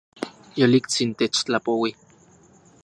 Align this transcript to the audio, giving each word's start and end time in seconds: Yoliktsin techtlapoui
Yoliktsin 0.61 1.11
techtlapoui 1.19 1.91